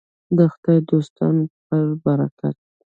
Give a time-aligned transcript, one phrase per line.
[0.37, 2.55] د خدای دوستانو په برکت.